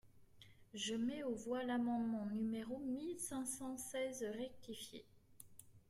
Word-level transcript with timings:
Je 0.73 0.95
mets 0.95 1.21
aux 1.21 1.35
voix 1.35 1.63
l’amendement 1.63 2.25
numéro 2.33 2.79
mille 2.79 3.19
cinq 3.19 3.45
cent 3.45 3.77
seize 3.77 4.25
rectifié. 4.35 5.05